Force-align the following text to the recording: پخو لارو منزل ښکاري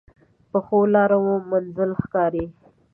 پخو 0.51 0.79
لارو 0.93 1.21
منزل 1.49 1.91
ښکاري 2.01 2.45